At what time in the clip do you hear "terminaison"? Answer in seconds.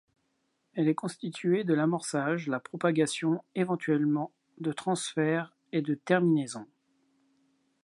5.93-6.65